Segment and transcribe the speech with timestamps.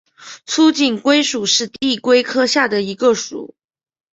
[0.47, 3.53] 粗颈龟属是地龟科下的一个属。